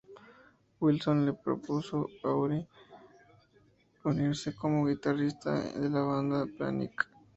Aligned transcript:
Wilson 0.79 1.25
le 1.27 1.33
propuso 1.35 2.07
a 2.23 2.29
Urie 2.31 2.67
unirse 4.03 4.55
como 4.55 4.87
guitarrista 4.87 5.51
de 5.73 5.91
la 5.91 6.01
banda 6.01 6.47
Panic! 6.57 7.07